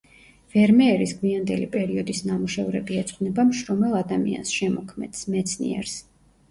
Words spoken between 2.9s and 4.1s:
ეძღვნება მშრომელ